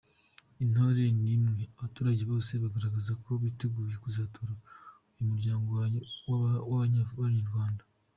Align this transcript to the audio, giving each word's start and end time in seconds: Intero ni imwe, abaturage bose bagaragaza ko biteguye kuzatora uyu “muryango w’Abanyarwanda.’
Intero 0.63 1.03
ni 1.21 1.29
imwe, 1.35 1.63
abaturage 1.77 2.23
bose 2.31 2.51
bagaragaza 2.63 3.11
ko 3.23 3.31
biteguye 3.43 3.95
kuzatora 4.03 4.53
uyu 5.13 5.23
“muryango 5.31 5.67
w’Abanyarwanda.’ 6.69 7.83